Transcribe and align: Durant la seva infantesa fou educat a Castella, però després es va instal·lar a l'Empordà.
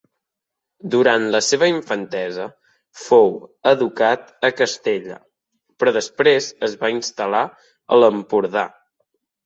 Durant 0.93 1.27
la 1.35 1.41
seva 1.47 1.67
infantesa 1.71 2.47
fou 3.03 3.31
educat 3.75 4.35
a 4.51 4.53
Castella, 4.65 5.21
però 5.81 5.97
després 6.03 6.53
es 6.73 6.79
va 6.85 6.95
instal·lar 6.99 7.47
a 7.95 8.05
l'Empordà. 8.05 8.71